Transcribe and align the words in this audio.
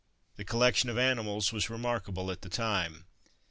The 0.37 0.43
collection 0.43 0.89
of 0.89 0.97
animals 0.97 1.53
was 1.53 1.69
remarkable 1.69 2.31
at 2.31 2.41
that 2.41 2.51
time. 2.51 3.05